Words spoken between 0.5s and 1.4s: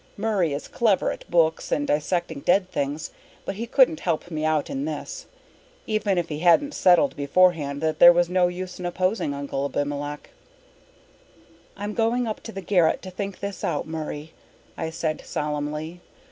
is clever at